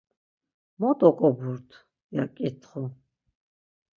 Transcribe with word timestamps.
Mot 0.79 0.99
oǩoburt? 1.09 1.69
ya 2.15 2.23
ǩiktxu. 2.35 2.83